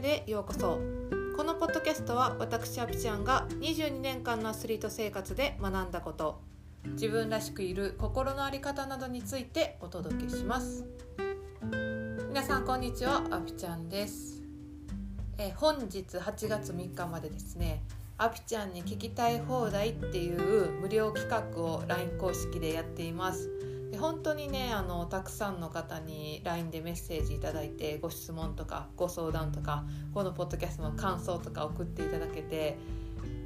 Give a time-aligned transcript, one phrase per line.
[0.00, 0.78] ネルへようこそ。
[1.36, 6.40] このポッドキャストは私アピちゃんが22年間のアスリート生活で学んだこと。
[6.92, 10.86] 自分らしくいる心の在り方などについてお届けします。
[12.28, 13.22] 皆さんこんにちは。
[13.30, 14.42] アピちゃんです。
[15.36, 17.82] え本日8月3日までですね
[18.16, 23.50] アピちゃんに聞きたい放題っていう無料企画を LINE 公式でやっています。
[23.90, 32.78] で本当にねあのたくさんの方に LINE でメッセージいただいてご質問とかご相談とかこのポッドキャストの感想とか送っていただけて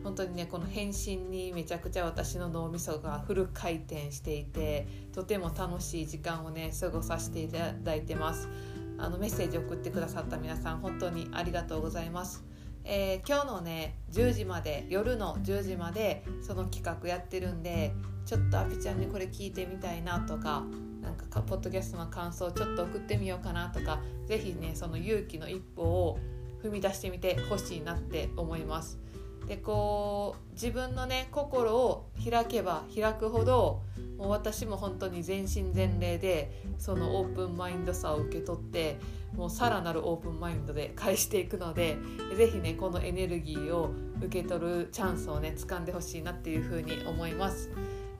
[0.02, 8.48] 本当にねこの返信にめちゃくちゃ私の脳みそがフル回転していてとても楽しい時間をね過ごさせていただいてます。
[8.96, 12.44] あのメッセージ送ってくださった皆さん本当にありがとうございます。
[12.84, 17.92] えー、今日のね10時まで夜の10時までその企画やってるんで
[18.26, 20.62] ちょっとアピちゃんにこれ聞いてみたいなとか
[21.00, 26.18] なんかポッドキャストの感想ちょっと送ってみようかなとか是非ねその勇気の一歩を
[26.62, 28.98] 踏み出してみてほしいなって思います。
[29.46, 33.82] でこう自分のね心を開けば開くほど
[34.16, 38.98] もう私も本当に全身全霊でそのオープンマインドさを受け取って
[39.36, 41.96] もうさらなるオープンマインドで返していくので
[42.36, 47.70] 是非ねこのエネルギーを受け取るチャンスをね掴んでほしいなっていうふうに思います。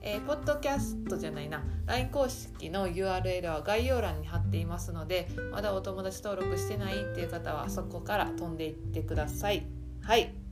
[0.07, 9.65] えー、ポッドキャストじゃないな LINE 公式の URL は概要欄に貼っていますのでまだお友達登録してないっていう方はそこから飛んでいってください。
[10.03, 10.44] はい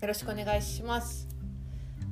[0.00, 1.28] よろしくお願いします。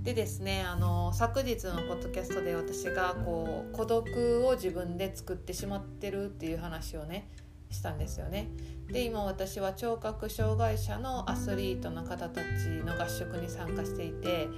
[0.02, 7.30] でですねあの昨日のポッドキャストで私がこう孤独を自分で作ってしまってるっていう話をね
[7.70, 8.48] したんですよね。
[8.92, 14.48] で今私は聴覚障害者のアスリートの方たちの合宿に参加していて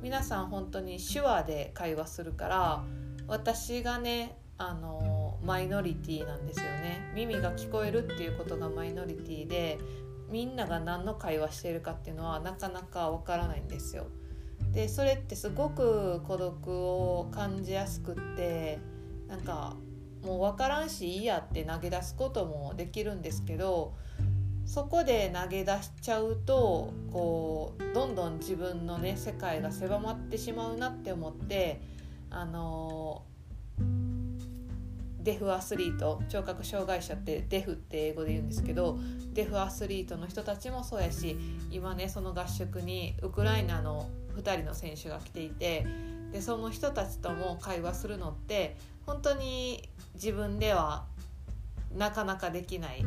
[0.00, 2.84] 皆さん本当に手話で会話するから
[3.26, 9.78] 私がねあのマイノリティなんですよね耳が聞こえるっていうことがマイノリティで
[10.30, 14.06] みんなが何の会話してるかっていうのはなかなかわからないんですよ。
[14.72, 18.78] でそれってすごく孤独を感じやすくって
[19.28, 19.76] なんか
[20.22, 23.94] もう分からんしいいやって投げ出すこともできるんですけど
[24.66, 31.80] そこで投げ出しちゃうとこうどんどん自分のね世界が狭まってしまうなって思って
[32.30, 33.22] あの
[35.20, 38.98] デフアスリート聴覚障害者ってデフって英語で言うんですけど
[39.32, 41.36] デフアスリートの人たちもそうやし
[41.70, 45.86] 今ねその合宿にウクライナの2人の選手が来ていて
[46.32, 51.06] でその人たちとも会話するのって本当に自分では
[51.96, 53.04] なかなかできない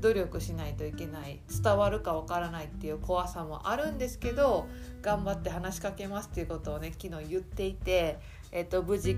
[0.00, 4.66] 努力しないといけない伝わるかわからないっていう怖さもあるんですけど
[5.00, 8.18] 頑張って話しかけますっていうことをね昨日言っていて、
[8.50, 9.16] えっと、無事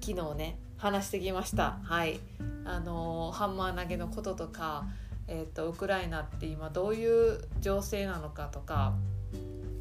[0.00, 1.78] 昨日ね話してきました。
[1.84, 2.18] はい。
[2.64, 4.86] あのハンマー投げのこととか、
[5.28, 8.94] えっと、ウクライナって今どういう情勢なのかとか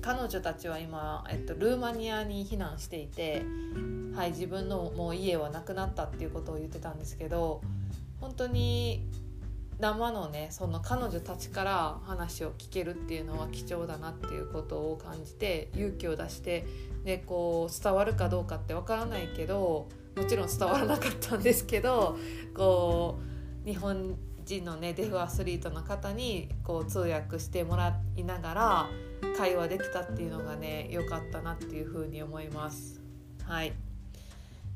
[0.01, 3.43] 彼女たちは今、えっと、ルーマニアに避難していて、
[4.15, 7.61] はい、自分のもう家はなくなったっていうことを言ってたんですけど
[8.19, 9.03] 本当に
[9.79, 16.65] 生のねその彼女たちから話を聞けるっていうのは貴重だなっていうことを感じて勇気を出して、
[17.03, 22.17] ね、こう伝わるかどうかってわからないけどもちろん伝わらなかったんですけど
[22.55, 23.19] こ
[23.65, 28.89] う日本人のねデフアスリートの方にこう通訳してもらいながら
[29.37, 33.01] 会話できたっていうのがね良かったなっていうふうに思います。
[33.43, 33.73] はい。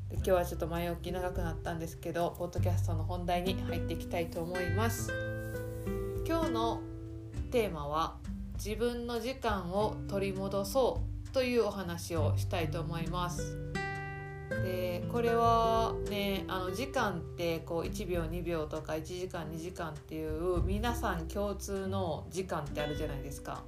[0.08, 5.12] で今日はちょっと前置き長くなったんですけどポッドキャストの本題に入っていきたいと思います。
[6.26, 6.80] 今日の
[7.50, 8.16] テーマは
[8.54, 13.75] 自分の時間を取り戻そうというお話をしたいと思います。
[14.66, 23.62] でこれはねあの時間ってこう1秒2秒とか1時間2時間っていう皆さん共通の時間ってあるじゃないですか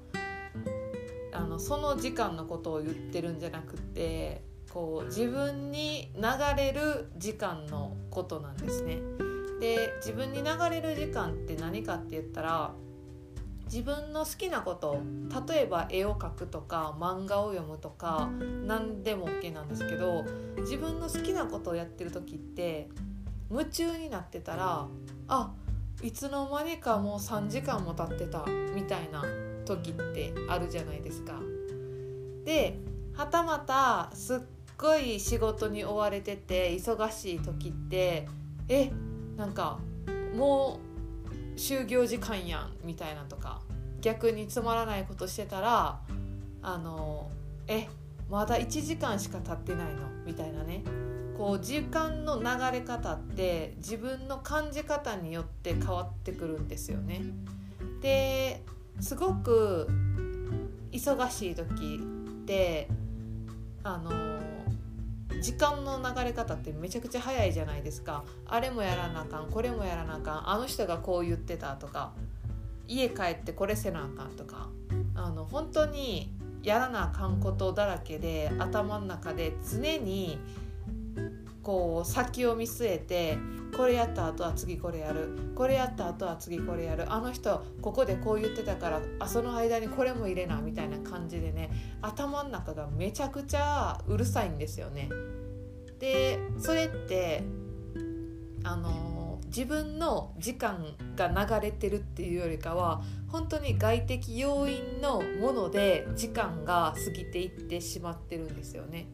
[1.32, 4.42] あのその時間のことを言ってるんじゃなくて
[4.72, 6.22] こう自分に流
[6.56, 8.98] れる時間のことなんですね。
[9.60, 12.72] で自分に流れる時間って何かって言ったら
[13.70, 15.00] 自分の好きなこと
[15.47, 18.30] 例えば絵を描くとか漫画を読むとか
[18.66, 20.24] 何でも OK なんですけど
[20.59, 22.88] 自分の好きなことをやってる時って
[23.50, 24.86] 夢中になってたら
[25.28, 25.53] あ
[26.03, 28.44] いつの間にかもう3時間も経ってた
[28.74, 29.24] みたいな
[29.65, 31.41] 時ってあるじゃないですか。
[32.44, 32.78] で
[33.14, 34.38] はたまたすっ
[34.78, 38.28] ごい仕事に追われてて忙しい時って
[38.68, 38.91] え
[39.36, 39.80] なんか
[40.34, 40.87] もう
[41.59, 43.60] 就業時間やんみたいなとか
[44.01, 46.01] 逆につまらないことしてたら
[46.63, 47.31] あの
[47.66, 47.89] え
[48.31, 50.83] まだ1時間しか経ってないのみたいなね
[51.37, 57.22] こう時間の流れ方って自分の感じ方によって変わってくるんですよね。
[58.01, 58.63] で
[59.01, 59.89] すごく
[60.91, 62.01] 忙しい時
[62.43, 62.89] って
[63.84, 64.37] あの
[65.40, 68.24] 時間の流れ方ってめちゃくちゃ早いじゃないですか。
[68.46, 72.12] あれもやらなあかんこれもやらなあかんあの人がこう言ってたとか
[72.86, 74.68] 家帰ってこれせなあかんとか
[75.14, 76.32] あの本当に
[76.62, 80.38] やらなあかんことだらけで頭の中で常に
[81.68, 83.36] こう先を見据えて
[83.76, 91.68] これやった後は次これやるこれやった後は次これやるあの人ここでこう言ってたからあその間にこれも入れなみたいな感じでね
[92.00, 95.10] 頭の中がめちゃくちゃうるさいんですよね。
[95.98, 97.42] でそれって
[98.64, 109.06] あの自分の時間が流れてるっていうよりかは本当に外的要因のもので時間が過ぎていってしまってるんですよね。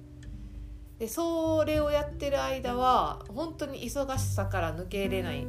[0.99, 5.47] でそれをやってる間は本当に忙しさから抜けれない。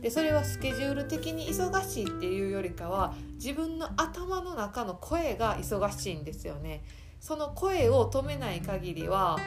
[0.00, 6.84] でそれはスケジュール的に忙しいっていうよりかは自分の頭の中の声が忙しいんですよね。
[7.20, 9.38] その声を止めない限りは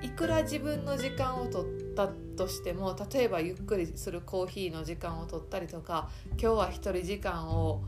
[0.00, 6.08] いくら自分の時間を取ったとしても例えばゆっくりするコーヒーの時間を取ったりとか
[6.40, 7.82] 今日は一人時間を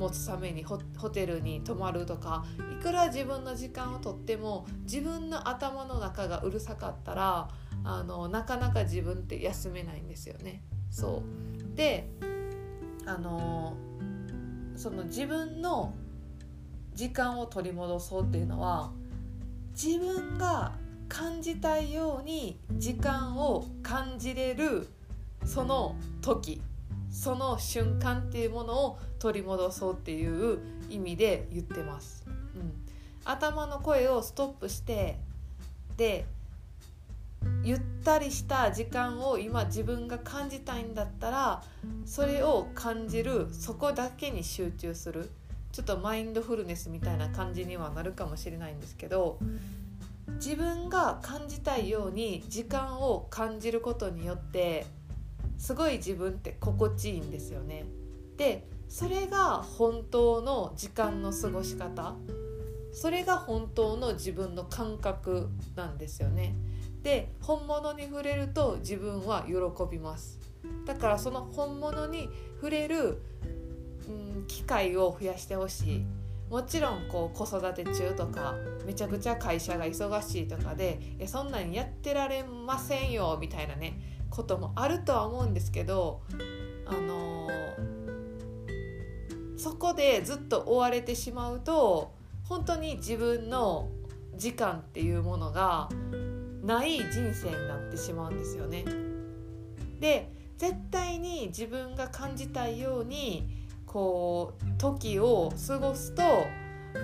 [0.00, 0.78] 持つためにホ
[1.10, 7.48] テルに泊まるとかいくら自分の時間をとっても自分の頭の中がうるさかったら
[7.84, 10.62] あのなかなか自分って休めないんですよね。
[10.90, 12.08] そうで
[13.06, 13.76] あの
[14.74, 15.94] その自分の
[16.94, 18.92] 時間を取り戻そうっていうのは
[19.72, 20.72] 自分が
[21.08, 24.88] 感じたいように時間を感じれる
[25.44, 26.62] その時
[27.10, 30.58] その瞬間っていうものを取り戻そうっていう
[30.88, 32.24] 意味で言ってます。
[32.26, 32.72] うん、
[33.24, 35.18] 頭の声をストップして
[35.96, 36.24] で
[37.62, 41.62] ゆったりした時間を今自分が感じたいんだったら
[42.04, 45.30] それを感じるそこだけに集中する
[45.72, 49.38] ちょっとマインドフルネスみたいな感じにはなるかもしれないんですけど
[50.36, 54.86] 自分が感じたいように時間を感じることによって
[55.58, 57.84] すごい自分って心地いいんですよね。
[58.38, 62.16] でそれが本当の時間の過ごし方。
[62.92, 66.56] それが本当の自分の感覚なんですよね。
[67.04, 69.54] で本物に触れると自分は喜
[69.88, 70.40] びます。
[70.86, 73.22] だからその本物に触れる、
[74.08, 76.06] うん、機会を増やしてほしい。
[76.50, 80.98] もちろんこう子育て中とかめちゃくちゃ会社が忙しいとかで
[81.28, 86.22] 「そんなんやってられませんよ」みたいなねこともあるとは思うんですけど
[86.86, 87.29] あの、
[89.60, 92.12] そこでずっと追われてしまうと
[92.48, 93.90] 本当に自分の
[94.34, 95.90] 時間っていうものが
[96.62, 98.86] ない人生になってしまうんですよね。
[100.00, 103.48] で絶対に自分が感じたいように
[103.84, 106.22] こう時を過ごすと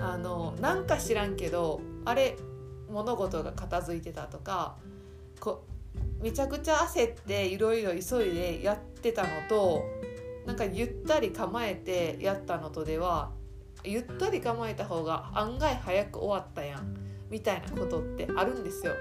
[0.01, 2.37] あのなんか知らんけどあれ
[2.89, 4.77] 物事が片付いてたとか
[5.39, 5.63] こ
[6.19, 9.83] めちゃくちゃ焦っていろいろ急いでやってたのと
[10.47, 13.31] なんかゆったり構えてやったのとでは
[13.83, 16.95] ゆったり構えた方が案外早く終わったやん
[17.29, 18.93] みたいなことってあるんですよ。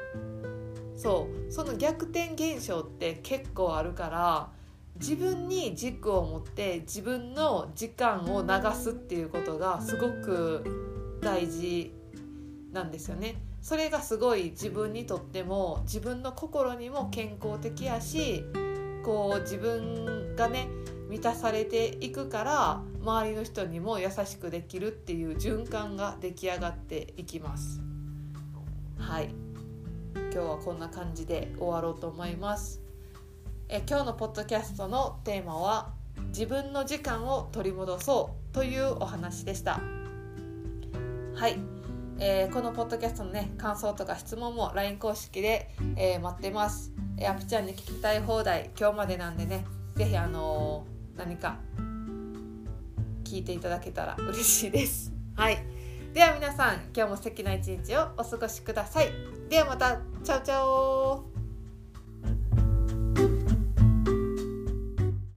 [0.97, 4.51] そうその逆転現象って結構あるから
[4.99, 10.65] 自分に軸を持って自分の時間を流すっていうことがすごく
[11.21, 11.95] 大事
[12.73, 13.37] なんですよね。
[13.63, 18.45] それがすごい自分にとっても自分の心にも健康的やし
[19.05, 20.69] こう自分がね
[21.09, 27.81] 満たされていくから周りの人にも優しくできるっていう循環が出来上がっていきます。
[28.99, 29.31] はい
[30.15, 32.81] 今日はこんな感じで終わろうと思います。
[33.69, 35.93] え今日のポッドキャストのテーマは
[36.29, 39.81] 自分の時間を取り戻そうというお話でした。
[41.35, 41.59] はい
[42.19, 50.87] えー、このポッドキャストのね感想とか質問も LINE 公式で、えー、待ってます、えー、アプちゃんに聞きたい放題今日までなんでね是非あの
[51.17, 51.59] 何か
[53.25, 55.13] 聞いていただけたら嬉しいです。
[55.35, 55.59] はい。
[56.15, 59.09] では皆さん今日も素敵な一日をお過ごしください。
[59.49, 61.36] ではまたチャオチャオ